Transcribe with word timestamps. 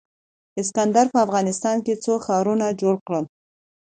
اسکندر 0.59 1.05
په 1.13 1.19
افغانستان 1.25 1.77
کې 1.85 1.93
څو 2.03 2.13
ښارونه 2.25 2.67
جوړ 2.81 2.95
کړل 3.07 3.25